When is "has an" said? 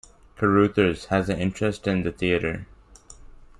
1.11-1.39